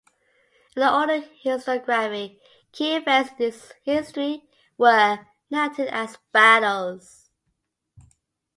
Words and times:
In 0.75 0.81
an 0.81 0.89
older 0.91 1.27
historiography, 1.45 2.39
key 2.71 2.95
events 2.95 3.29
in 3.33 3.37
this 3.37 3.71
history 3.83 4.49
were 4.75 5.27
narrated 5.51 5.89
as 5.89 6.17
battles. 6.31 7.29